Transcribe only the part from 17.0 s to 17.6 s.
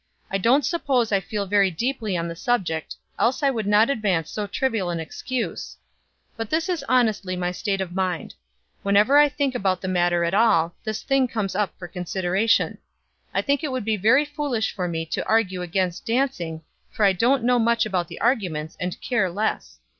I don't know